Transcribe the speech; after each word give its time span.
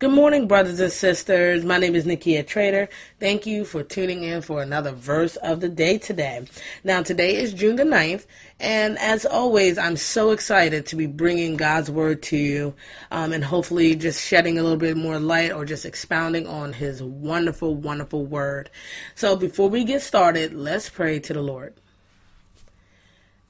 Good 0.00 0.12
morning, 0.12 0.46
brothers 0.46 0.78
and 0.78 0.92
sisters. 0.92 1.64
My 1.64 1.76
name 1.76 1.96
is 1.96 2.06
Nikia 2.06 2.46
Trader. 2.46 2.88
Thank 3.18 3.46
you 3.46 3.64
for 3.64 3.82
tuning 3.82 4.22
in 4.22 4.42
for 4.42 4.62
another 4.62 4.92
verse 4.92 5.34
of 5.34 5.58
the 5.58 5.68
day 5.68 5.98
today. 5.98 6.46
Now, 6.84 7.02
today 7.02 7.34
is 7.34 7.52
June 7.52 7.74
the 7.74 7.82
9th, 7.82 8.24
and 8.60 8.96
as 9.00 9.26
always, 9.26 9.76
I'm 9.76 9.96
so 9.96 10.30
excited 10.30 10.86
to 10.86 10.94
be 10.94 11.06
bringing 11.06 11.56
God's 11.56 11.90
word 11.90 12.22
to 12.24 12.36
you 12.36 12.74
um, 13.10 13.32
and 13.32 13.42
hopefully 13.42 13.96
just 13.96 14.24
shedding 14.24 14.56
a 14.56 14.62
little 14.62 14.78
bit 14.78 14.96
more 14.96 15.18
light 15.18 15.50
or 15.50 15.64
just 15.64 15.84
expounding 15.84 16.46
on 16.46 16.72
his 16.72 17.02
wonderful, 17.02 17.74
wonderful 17.74 18.24
word. 18.24 18.70
So, 19.16 19.34
before 19.34 19.68
we 19.68 19.82
get 19.82 20.02
started, 20.02 20.52
let's 20.52 20.88
pray 20.88 21.18
to 21.18 21.32
the 21.32 21.42
Lord. 21.42 21.74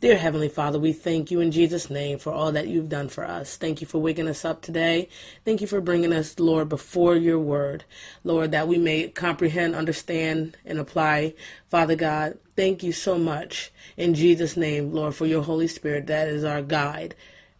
Dear 0.01 0.17
Heavenly 0.17 0.49
Father, 0.49 0.79
we 0.79 0.93
thank 0.93 1.33
you 1.33 1.41
in 1.41 1.51
Jesus' 1.51 1.91
name 1.91 2.21
for 2.21 2.33
all 2.33 2.53
that 2.53 2.69
you've 2.69 2.89
done 2.89 3.09
for 3.09 3.25
us. 3.25 3.57
Thank 3.57 3.81
you 3.81 3.87
for 3.89 3.99
waking 3.99 4.29
us 4.29 4.45
up 4.45 4.63
today. 4.63 5.09
Thank 5.45 5.61
you 5.61 5.67
for 5.67 5.81
bringing 5.81 6.13
us, 6.13 6.39
Lord, 6.39 6.69
before 6.69 7.17
your 7.17 7.41
word. 7.41 7.83
Lord, 8.23 8.53
that 8.53 8.69
we 8.69 8.79
may 8.79 9.09
comprehend, 9.09 9.75
understand, 9.75 10.57
and 10.65 10.79
apply. 10.79 11.35
Father 11.69 11.97
God, 11.97 12.39
thank 12.55 12.85
you 12.85 12.93
so 12.93 13.19
much 13.19 13.73
in 13.97 14.15
Jesus' 14.15 14.57
name, 14.57 14.93
Lord, 14.93 15.17
for 15.17 15.27
your 15.27 15.43
Holy 15.43 15.67
Spirit 15.67 16.07
that 16.07 16.29
is 16.29 16.45
our 16.45 16.63
guide, 16.63 17.17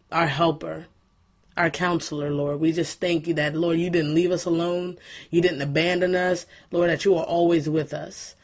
our 0.09 0.27
helper, 0.27 0.87
our 1.57 1.69
counselor, 1.69 2.31
Lord. 2.31 2.61
We 2.61 2.71
just 2.71 3.01
thank 3.01 3.27
you 3.27 3.33
that, 3.33 3.53
Lord, 3.53 3.79
you 3.79 3.89
didn't 3.89 4.15
leave 4.15 4.31
us 4.31 4.45
alone. 4.45 4.97
You 5.29 5.41
didn't 5.41 5.61
abandon 5.61 6.15
us. 6.15 6.45
Lord, 6.71 6.89
that 6.89 7.03
you 7.03 7.17
are 7.17 7.25
always 7.25 7.67
with 7.67 7.93
us. 7.93 8.35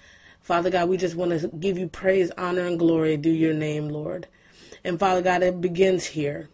Father 0.46 0.70
God, 0.70 0.90
we 0.90 0.98
just 0.98 1.16
want 1.16 1.32
to 1.32 1.48
give 1.48 1.76
you 1.76 1.88
praise, 1.88 2.30
honor, 2.38 2.68
and 2.68 2.78
glory 2.78 3.18
due 3.18 3.32
your 3.32 3.56
name, 3.56 3.90
Lord. 3.90 4.28
And 4.84 5.00
Father 5.00 5.24
God, 5.24 5.42
it 5.42 5.60
begins 5.60 6.06
here. 6.06 6.50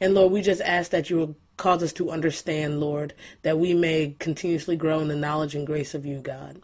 And 0.00 0.14
Lord, 0.14 0.30
we 0.30 0.40
just 0.40 0.60
ask 0.60 0.92
that 0.92 1.10
you 1.10 1.16
will 1.16 1.36
cause 1.56 1.82
us 1.82 1.92
to 1.94 2.12
understand, 2.12 2.78
Lord, 2.78 3.14
that 3.42 3.58
we 3.58 3.74
may 3.74 4.14
continuously 4.20 4.76
grow 4.76 5.00
in 5.00 5.08
the 5.08 5.16
knowledge 5.16 5.56
and 5.56 5.66
grace 5.66 5.94
of 5.94 6.06
you, 6.06 6.20
God. 6.20 6.62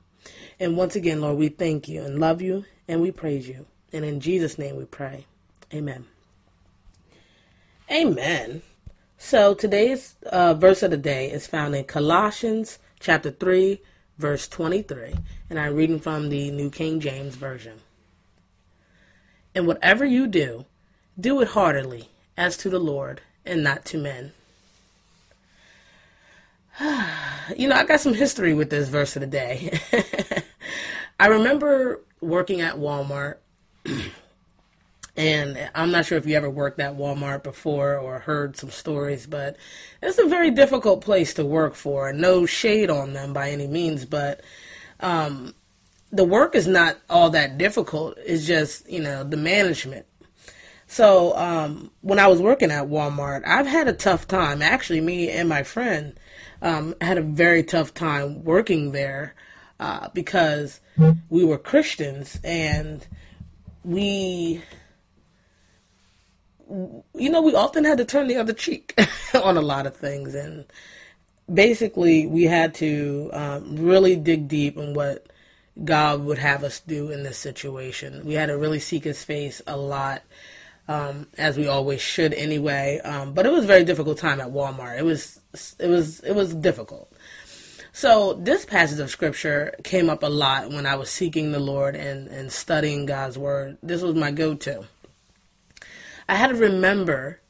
And 0.61 0.77
once 0.77 0.95
again, 0.95 1.21
Lord, 1.21 1.39
we 1.39 1.49
thank 1.49 1.89
you 1.89 2.05
and 2.05 2.21
love 2.21 2.41
you 2.41 2.65
and 2.87 3.01
we 3.01 3.11
praise 3.11 3.49
you. 3.49 3.67
And 3.93 4.05
in 4.05 4.21
Jesus' 4.21 4.57
name 4.57 4.77
we 4.77 4.85
pray. 4.85 5.27
Amen. 5.75 6.07
Amen. 7.91 8.63
So 9.19 9.55
today's 9.55 10.15
uh, 10.27 10.55
verse 10.55 10.85
of 10.85 10.93
the 10.93 10.97
day 10.99 11.33
is 11.33 11.49
found 11.49 11.75
in 11.75 11.83
Colossians 11.83 12.79
chapter 13.01 13.33
3, 13.33 13.83
verse 14.19 14.49
23, 14.49 15.15
and 15.51 15.59
I'm 15.59 15.75
reading 15.75 16.01
from 16.01 16.29
the 16.29 16.51
New 16.51 16.71
King 16.71 17.01
James 17.01 17.35
Version. 17.35 17.81
And 19.55 19.67
whatever 19.67 20.05
you 20.05 20.27
do, 20.27 20.65
do 21.19 21.41
it 21.41 21.49
heartily, 21.49 22.09
as 22.37 22.57
to 22.59 22.69
the 22.69 22.79
Lord, 22.79 23.21
and 23.45 23.63
not 23.63 23.85
to 23.87 23.99
men. 23.99 24.33
you 27.57 27.69
know, 27.69 27.77
I 27.77 27.85
got 27.85 28.01
some 28.01 28.15
history 28.15 28.55
with 28.55 28.71
this 28.71 28.89
verse 28.89 29.17
of 29.17 29.21
the 29.21 29.27
day. 29.27 29.79
I 31.21 31.27
remember 31.29 32.01
working 32.21 32.61
at 32.61 32.77
Walmart 32.77 33.37
and 35.17 35.71
I'm 35.75 35.93
not 35.93 36.07
sure 36.07 36.19
if 36.19 36.27
you 36.27 36.37
ever 36.37 36.51
worked 36.51 36.81
at 36.81 36.97
Walmart 36.97 37.45
before 37.45 37.97
or 37.97 38.19
heard 38.19 38.57
some 38.57 38.71
stories, 38.71 39.27
but 39.27 39.57
it's 40.03 40.19
a 40.19 40.27
very 40.27 40.51
difficult 40.51 41.03
place 41.03 41.35
to 41.35 41.45
work 41.45 41.75
for. 41.75 42.13
No 42.13 42.47
shade 42.47 42.91
on 42.91 43.13
them 43.13 43.33
by 43.33 43.51
any 43.51 43.69
means, 43.69 44.05
but 44.05 44.41
um, 45.01 45.55
the 46.11 46.25
work 46.25 46.57
is 46.57 46.67
not 46.67 46.99
all 47.09 47.31
that 47.31 47.59
difficult. 47.59 48.19
It's 48.25 48.47
just, 48.47 48.89
you 48.91 49.01
know, 49.01 49.23
the 49.23 49.37
management. 49.37 50.07
So 50.87 51.37
um, 51.37 51.91
when 52.01 52.19
I 52.19 52.27
was 52.27 52.41
working 52.41 52.71
at 52.71 52.89
Walmart, 52.89 53.43
I've 53.47 53.67
had 53.67 53.89
a 53.89 53.93
tough 53.93 54.27
time. 54.27 54.63
Actually, 54.63 55.01
me 55.01 55.31
and 55.31 55.49
my 55.49 55.63
friend 55.63 56.19
um, 56.61 56.95
had 57.01 57.19
a 57.19 57.23
very 57.23 57.63
tough 57.63 57.95
time 57.95 58.45
working 58.45 58.93
there 58.93 59.35
uh, 59.79 60.09
because 60.13 60.81
we 61.31 61.45
were 61.45 61.59
Christians 61.59 62.39
and 62.43 63.07
we 63.85 64.63
you 66.71 67.31
know, 67.31 67.43
we 67.43 67.55
often 67.55 67.85
had 67.85 67.99
to 67.99 68.05
turn 68.05 68.29
the 68.29 68.37
other 68.37 68.53
cheek 68.53 68.99
on 69.35 69.57
a 69.57 69.63
lot 69.63 69.87
of 69.87 69.97
things. 69.97 70.35
And 70.35 70.65
basically, 71.53 72.27
we 72.27 72.45
had 72.45 72.75
to 72.77 73.31
um, 73.33 73.77
really 73.77 74.17
dig 74.17 74.49
deep 74.49 74.77
in 74.77 74.95
what 74.95 75.27
God 75.83 76.25
would 76.25 76.39
have 76.39 76.65
us 76.65 76.81
do 76.81 77.11
in 77.11 77.23
this 77.23 77.39
situation. 77.39 78.25
We 78.25 78.35
had 78.35 78.47
to 78.47 78.57
really 78.57 78.81
seek 78.81 79.05
His 79.05 79.25
face 79.25 79.61
a 79.67 79.77
lot, 79.77 80.23
um, 80.89 81.27
as 81.37 81.57
we 81.57 81.67
always 81.67 82.01
should 82.01 82.33
anyway. 82.35 83.01
Um, 83.05 83.35
but 83.35 83.47
it 83.47 83.53
was 83.53 83.65
a 83.65 83.69
very 83.69 83.85
difficult 83.85 84.19
time 84.19 84.41
at 84.41 84.53
Walmart. 84.53 84.99
It 84.99 85.05
was, 85.05 85.41
it 85.79 85.89
was, 85.89 86.21
it 86.21 86.35
was 86.35 86.55
difficult. 86.55 87.13
So 87.93 88.35
this 88.35 88.65
passage 88.65 88.99
of 88.99 89.09
scripture 89.09 89.73
came 89.85 90.11
up 90.11 90.25
a 90.25 90.29
lot 90.29 90.71
when 90.71 90.85
I 90.85 90.97
was 90.97 91.11
seeking 91.11 91.53
the 91.53 91.61
Lord 91.61 91.95
and, 91.95 92.27
and 92.27 92.51
studying 92.51 93.07
God's 93.07 93.39
word. 93.39 93.79
This 93.85 94.03
was 94.03 94.17
my 94.17 94.33
go-to. 94.33 94.85
I 96.29 96.37
had 96.37 96.49
to 96.49 96.57
remember 96.57 97.41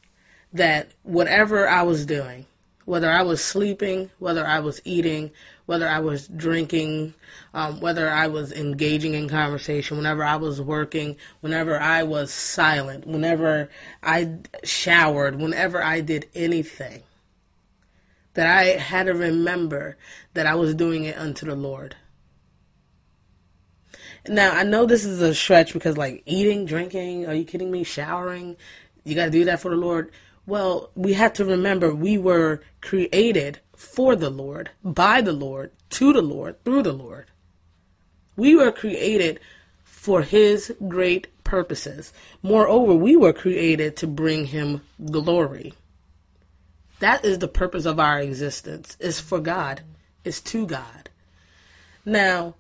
that 0.53 0.93
whatever 1.03 1.69
I 1.69 1.83
was 1.83 2.07
doing, 2.07 2.47
whether 2.85 3.11
I 3.11 3.23
was 3.23 3.43
sleeping, 3.43 4.11
whether 4.19 4.47
I 4.47 4.61
was 4.61 4.81
eating, 4.85 5.31
whether 5.67 5.89
I 5.89 6.01
was 6.01 6.29
drinking, 6.29 7.15
um, 7.55 7.81
whether 7.81 8.11
I 8.11 8.27
was 8.27 8.53
engaging 8.53 9.15
in 9.15 9.29
conversation, 9.29 9.97
whenever 9.97 10.23
I 10.23 10.37
was 10.37 10.61
working, 10.61 11.17
whenever 11.41 11.81
I 11.81 12.03
was 12.03 12.31
silent, 12.33 13.07
whenever 13.07 13.71
I 14.03 14.37
showered, 14.65 15.41
whenever 15.41 15.83
I 15.83 16.01
did 16.01 16.29
anything, 16.35 17.03
that 18.35 18.47
I 18.47 18.77
had 18.77 19.07
to 19.07 19.15
remember 19.15 19.97
that 20.35 20.47
I 20.47 20.55
was 20.55 20.75
doing 20.75 21.05
it 21.05 21.17
unto 21.17 21.47
the 21.47 21.55
Lord. 21.55 21.97
Now 24.27 24.53
I 24.53 24.63
know 24.63 24.87
this 24.87 25.05
is 25.05 25.21
a 25.21 25.35
stretch 25.35 25.73
because 25.73 25.97
like 25.97 26.23
eating, 26.27 26.65
drinking, 26.65 27.27
are 27.27 27.35
you 27.35 27.45
kidding 27.45 27.71
me? 27.71 27.85
Showering, 27.85 28.57
you 29.05 29.15
got 29.15 29.27
to 29.27 29.31
do 29.31 29.45
that 29.45 29.61
for 29.61 29.71
the 29.71 29.77
Lord. 29.77 30.11
Well, 30.47 30.91
we 30.95 31.15
have 31.15 31.33
to 31.35 31.45
remember 31.45 31.95
we 31.95 32.19
were 32.19 32.63
created 32.81 33.61
for 33.77 34.15
the 34.17 34.31
Lord, 34.31 34.71
by 34.83 35.21
the 35.21 35.33
Lord, 35.33 35.73
to 35.91 36.13
the 36.13 36.23
Lord, 36.23 36.63
through 36.65 36.83
the 36.83 36.93
Lord. 36.93 37.27
We 38.37 38.55
were 38.55 38.73
created 38.73 39.41
for 39.85 40.23
His 40.23 40.75
great 40.89 41.29
purposes. 41.45 42.13
Moreover, 42.43 42.95
we 42.95 43.17
were 43.17 43.33
created 43.33 43.97
to 43.99 44.07
bring 44.07 44.47
Him 44.47 44.83
glory. 45.11 45.75
That 47.01 47.25
is 47.25 47.39
the 47.39 47.49
purpose 47.49 47.85
of 47.85 48.01
our 48.01 48.21
existence. 48.21 48.97
It's 49.01 49.21
for 49.21 49.41
God. 49.41 49.83
It's 50.25 50.41
to 50.43 50.67
God. 50.67 51.11
Now, 52.05 52.55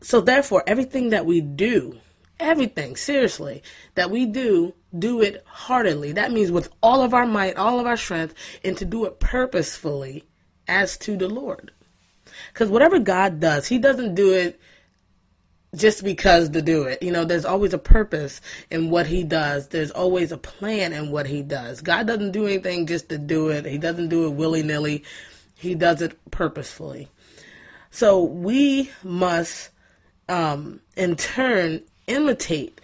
so 0.00 0.20
therefore, 0.20 0.62
everything 0.66 1.10
that 1.10 1.26
we 1.26 1.40
do, 1.40 1.98
everything, 2.38 2.96
seriously, 2.96 3.62
that 3.94 4.10
we 4.10 4.26
do, 4.26 4.74
do 4.98 5.20
it 5.20 5.44
heartedly. 5.46 6.12
That 6.12 6.32
means 6.32 6.50
with 6.50 6.70
all 6.82 7.02
of 7.02 7.14
our 7.14 7.26
might, 7.26 7.56
all 7.56 7.78
of 7.78 7.86
our 7.86 7.96
strength, 7.96 8.34
and 8.64 8.76
to 8.78 8.84
do 8.84 9.04
it 9.04 9.20
purposefully 9.20 10.24
as 10.66 10.96
to 10.98 11.16
the 11.16 11.28
Lord. 11.28 11.72
Because 12.52 12.70
whatever 12.70 12.98
God 12.98 13.40
does, 13.40 13.66
He 13.66 13.78
doesn't 13.78 14.14
do 14.14 14.32
it 14.32 14.60
just 15.74 16.02
because 16.02 16.48
to 16.50 16.62
do 16.62 16.84
it. 16.84 17.02
You 17.02 17.12
know, 17.12 17.24
there's 17.24 17.44
always 17.44 17.72
a 17.72 17.78
purpose 17.78 18.40
in 18.70 18.90
what 18.90 19.06
He 19.06 19.22
does, 19.22 19.68
there's 19.68 19.90
always 19.90 20.32
a 20.32 20.38
plan 20.38 20.92
in 20.92 21.10
what 21.10 21.26
He 21.26 21.42
does. 21.42 21.80
God 21.80 22.06
doesn't 22.06 22.32
do 22.32 22.46
anything 22.46 22.86
just 22.86 23.08
to 23.10 23.18
do 23.18 23.50
it, 23.50 23.64
He 23.66 23.78
doesn't 23.78 24.08
do 24.08 24.26
it 24.26 24.30
willy 24.30 24.62
nilly, 24.62 25.04
He 25.54 25.74
does 25.74 26.02
it 26.02 26.18
purposefully. 26.30 27.08
So 27.90 28.22
we 28.22 28.90
must, 29.02 29.70
um, 30.30 30.80
in 30.96 31.16
turn, 31.16 31.82
imitate 32.06 32.80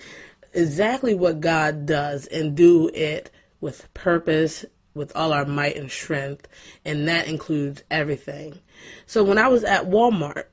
exactly 0.52 1.14
what 1.14 1.40
God 1.40 1.86
does 1.86 2.26
and 2.26 2.56
do 2.56 2.90
it 2.92 3.30
with 3.60 3.92
purpose, 3.94 4.64
with 4.94 5.14
all 5.14 5.32
our 5.32 5.44
might 5.44 5.76
and 5.76 5.90
strength, 5.90 6.48
and 6.84 7.06
that 7.08 7.28
includes 7.28 7.82
everything. 7.90 8.58
So 9.06 9.22
when 9.22 9.38
I 9.38 9.48
was 9.48 9.64
at 9.64 9.84
Walmart, 9.84 10.44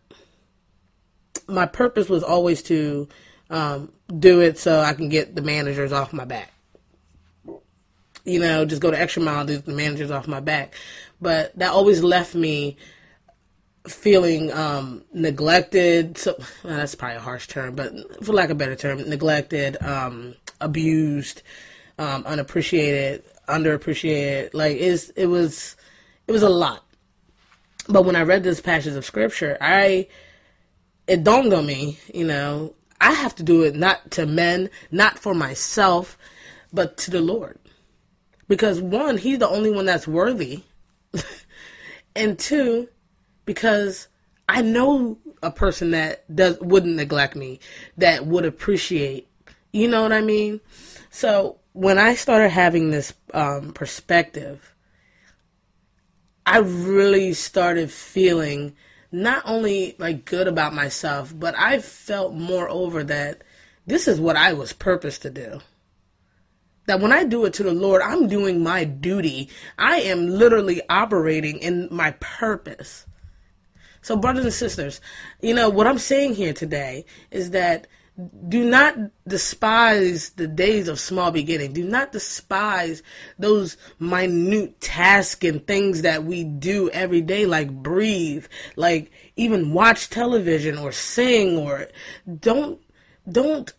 my 1.47 1.65
purpose 1.65 2.09
was 2.09 2.23
always 2.23 2.61
to 2.63 3.09
um, 3.49 3.91
do 4.19 4.41
it 4.41 4.57
so 4.57 4.79
I 4.79 4.93
can 4.93 5.09
get 5.09 5.35
the 5.35 5.41
managers 5.41 5.91
off 5.91 6.13
my 6.13 6.25
back. 6.25 6.51
You 8.25 8.39
know, 8.39 8.65
just 8.65 8.81
go 8.81 8.91
the 8.91 8.99
extra 8.99 9.21
mile 9.21 9.45
get 9.45 9.65
the 9.65 9.73
managers 9.73 10.11
off 10.11 10.27
my 10.27 10.39
back. 10.39 10.75
But 11.19 11.57
that 11.57 11.71
always 11.71 12.03
left 12.03 12.35
me 12.35 12.77
feeling 13.87 14.51
um, 14.53 15.03
neglected. 15.13 16.17
So 16.17 16.35
well, 16.63 16.77
that's 16.77 16.95
probably 16.95 17.17
a 17.17 17.21
harsh 17.21 17.47
term, 17.47 17.75
but 17.75 17.93
for 18.23 18.33
lack 18.33 18.45
of 18.45 18.51
a 18.51 18.55
better 18.55 18.75
term, 18.75 18.97
neglected, 19.09 19.81
um, 19.81 20.35
abused, 20.61 21.41
um, 21.97 22.23
unappreciated, 22.25 23.23
underappreciated. 23.47 24.53
Like 24.53 24.77
it's 24.77 25.09
it 25.09 25.27
was 25.27 25.75
it 26.27 26.31
was 26.31 26.43
a 26.43 26.49
lot. 26.49 26.83
But 27.89 28.05
when 28.05 28.15
I 28.15 28.21
read 28.21 28.43
this 28.43 28.61
passage 28.61 28.95
of 28.95 29.05
scripture, 29.05 29.57
I 29.59 30.07
it 31.07 31.23
dawned 31.23 31.53
on 31.53 31.65
me, 31.65 31.99
you 32.13 32.25
know, 32.25 32.73
I 33.01 33.11
have 33.11 33.35
to 33.35 33.43
do 33.43 33.63
it 33.63 33.75
not 33.75 34.11
to 34.11 34.25
men, 34.25 34.69
not 34.91 35.19
for 35.19 35.33
myself, 35.33 36.17
but 36.71 36.97
to 36.99 37.11
the 37.11 37.21
Lord. 37.21 37.59
Because 38.47 38.79
one, 38.81 39.17
he's 39.17 39.39
the 39.39 39.49
only 39.49 39.71
one 39.71 39.85
that's 39.85 40.07
worthy. 40.07 40.63
and 42.15 42.39
two, 42.39 42.87
because 43.45 44.07
I 44.47 44.61
know 44.61 45.17
a 45.41 45.51
person 45.51 45.91
that 45.91 46.23
does 46.33 46.59
wouldn't 46.59 46.95
neglect 46.95 47.35
me, 47.35 47.59
that 47.97 48.25
would 48.25 48.45
appreciate. 48.45 49.27
You 49.71 49.87
know 49.87 50.03
what 50.03 50.13
I 50.13 50.21
mean? 50.21 50.61
So 51.09 51.57
when 51.73 51.97
I 51.97 52.15
started 52.15 52.49
having 52.49 52.91
this 52.91 53.13
um, 53.33 53.73
perspective, 53.73 54.73
I 56.45 56.59
really 56.59 57.33
started 57.33 57.91
feeling 57.91 58.75
not 59.11 59.43
only 59.45 59.95
like 59.97 60.25
good 60.25 60.47
about 60.47 60.73
myself, 60.73 61.33
but 61.37 61.55
I 61.57 61.79
felt 61.79 62.33
moreover 62.33 63.03
that 63.03 63.43
this 63.85 64.07
is 64.07 64.19
what 64.19 64.35
I 64.35 64.53
was 64.53 64.73
purposed 64.73 65.21
to 65.21 65.29
do. 65.29 65.59
That 66.85 66.99
when 66.99 67.13
I 67.13 67.23
do 67.23 67.45
it 67.45 67.53
to 67.53 67.63
the 67.63 67.73
Lord, 67.73 68.01
I'm 68.01 68.27
doing 68.27 68.61
my 68.61 68.83
duty. 68.83 69.49
I 69.77 70.01
am 70.01 70.27
literally 70.27 70.81
operating 70.89 71.59
in 71.59 71.87
my 71.91 72.11
purpose. 72.19 73.05
So, 74.03 74.17
brothers 74.17 74.43
and 74.43 74.53
sisters, 74.53 74.99
you 75.41 75.53
know, 75.53 75.69
what 75.69 75.87
I'm 75.87 75.97
saying 75.97 76.35
here 76.35 76.53
today 76.53 77.05
is 77.31 77.51
that 77.51 77.87
do 78.47 78.63
not 78.63 78.95
despise 79.27 80.31
the 80.31 80.47
days 80.47 80.89
of 80.89 80.99
small 80.99 81.31
beginning. 81.31 81.71
Do 81.73 81.85
not 81.85 82.11
despise 82.11 83.01
those 83.39 83.77
minute 83.97 84.79
tasks 84.81 85.43
and 85.45 85.65
things 85.65 86.03
that 86.03 86.25
we 86.25 86.43
do 86.43 86.89
every 86.91 87.21
day, 87.21 87.45
like 87.45 87.71
breathe, 87.71 88.45
like 88.75 89.09
even 89.37 89.73
watch 89.73 90.09
television 90.09 90.77
or 90.77 90.91
sing 90.91 91.57
or 91.57 91.87
don't, 92.39 92.79
don't 93.31 93.73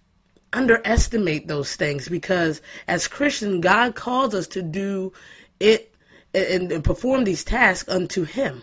underestimate 0.54 1.46
those 1.46 1.76
things 1.76 2.08
because 2.08 2.62
as 2.88 3.06
Christians, 3.06 3.62
God 3.62 3.94
calls 3.94 4.34
us 4.34 4.48
to 4.48 4.62
do 4.62 5.12
it 5.60 5.94
and, 6.32 6.72
and 6.72 6.82
perform 6.82 7.24
these 7.24 7.44
tasks 7.44 7.88
unto 7.88 8.24
Him 8.24 8.62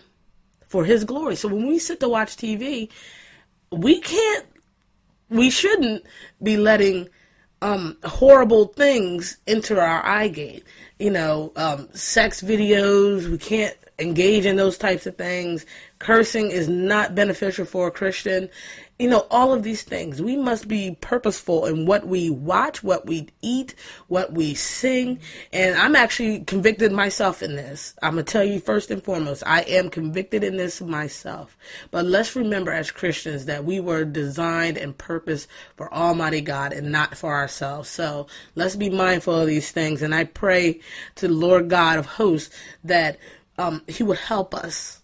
for 0.72 0.86
His 0.86 1.04
glory. 1.04 1.36
So 1.36 1.48
when 1.48 1.66
we 1.66 1.78
sit 1.78 2.00
to 2.00 2.08
watch 2.08 2.34
TV, 2.36 2.88
we 3.70 4.00
can't, 4.00 4.46
we 5.28 5.50
shouldn't 5.50 6.02
be 6.42 6.56
letting 6.56 7.10
um, 7.60 7.98
horrible 8.04 8.68
things 8.68 9.36
enter 9.46 9.78
our 9.80 10.04
eye 10.04 10.28
gate. 10.28 10.64
You 10.98 11.10
know, 11.10 11.52
um, 11.56 11.90
sex 11.92 12.40
videos, 12.40 13.28
we 13.28 13.36
can't 13.36 13.76
engage 14.02 14.44
in 14.44 14.56
those 14.56 14.76
types 14.76 15.06
of 15.06 15.16
things. 15.16 15.64
Cursing 15.98 16.50
is 16.50 16.68
not 16.68 17.14
beneficial 17.14 17.64
for 17.64 17.86
a 17.86 17.90
Christian 17.90 18.50
you 19.02 19.08
know, 19.08 19.26
all 19.32 19.52
of 19.52 19.64
these 19.64 19.82
things. 19.82 20.22
We 20.22 20.36
must 20.36 20.68
be 20.68 20.96
purposeful 21.00 21.66
in 21.66 21.86
what 21.86 22.06
we 22.06 22.30
watch, 22.30 22.84
what 22.84 23.04
we 23.04 23.30
eat, 23.42 23.74
what 24.06 24.32
we 24.32 24.54
sing. 24.54 25.18
And 25.52 25.76
I'm 25.76 25.96
actually 25.96 26.40
convicted 26.44 26.92
myself 26.92 27.42
in 27.42 27.56
this. 27.56 27.94
I'm 28.00 28.14
going 28.14 28.24
to 28.24 28.32
tell 28.32 28.44
you 28.44 28.60
first 28.60 28.92
and 28.92 29.02
foremost, 29.02 29.42
I 29.44 29.62
am 29.62 29.90
convicted 29.90 30.44
in 30.44 30.56
this 30.56 30.80
myself. 30.80 31.56
But 31.90 32.04
let's 32.04 32.36
remember 32.36 32.70
as 32.70 32.92
Christians 32.92 33.46
that 33.46 33.64
we 33.64 33.80
were 33.80 34.04
designed 34.04 34.78
and 34.78 34.96
purposed 34.96 35.48
for 35.74 35.92
Almighty 35.92 36.40
God 36.40 36.72
and 36.72 36.92
not 36.92 37.16
for 37.16 37.34
ourselves. 37.34 37.88
So 37.88 38.28
let's 38.54 38.76
be 38.76 38.88
mindful 38.88 39.34
of 39.34 39.48
these 39.48 39.72
things. 39.72 40.02
And 40.02 40.14
I 40.14 40.24
pray 40.24 40.78
to 41.16 41.26
the 41.26 41.34
Lord 41.34 41.68
God 41.68 41.98
of 41.98 42.06
hosts 42.06 42.54
that 42.84 43.18
um, 43.62 43.82
He 43.86 44.02
would 44.02 44.18
help 44.18 44.54
us 44.54 45.02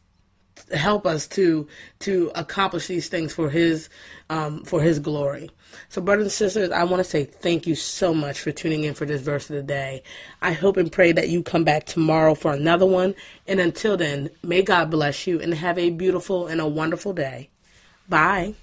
help 0.72 1.06
us 1.06 1.26
to 1.26 1.66
to 2.00 2.30
accomplish 2.34 2.86
these 2.86 3.08
things 3.08 3.32
for 3.32 3.48
his 3.50 3.88
um, 4.30 4.64
for 4.64 4.80
his 4.80 4.98
glory. 4.98 5.50
So, 5.88 6.00
brothers 6.00 6.24
and 6.24 6.32
sisters, 6.32 6.70
I 6.70 6.84
want 6.84 7.02
to 7.02 7.08
say 7.08 7.24
thank 7.24 7.66
you 7.66 7.74
so 7.74 8.14
much 8.14 8.40
for 8.40 8.52
tuning 8.52 8.84
in 8.84 8.94
for 8.94 9.04
this 9.04 9.22
verse 9.22 9.48
of 9.50 9.56
the 9.56 9.62
day. 9.62 10.02
I 10.42 10.52
hope 10.52 10.76
and 10.76 10.90
pray 10.90 11.12
that 11.12 11.28
you 11.28 11.42
come 11.42 11.64
back 11.64 11.86
tomorrow 11.86 12.34
for 12.34 12.52
another 12.52 12.86
one. 12.86 13.14
And 13.46 13.60
until 13.60 13.96
then, 13.96 14.30
may 14.42 14.62
God 14.62 14.90
bless 14.90 15.26
you 15.26 15.40
and 15.40 15.54
have 15.54 15.78
a 15.78 15.90
beautiful 15.90 16.46
and 16.46 16.60
a 16.60 16.68
wonderful 16.68 17.12
day. 17.12 17.50
Bye. 18.08 18.54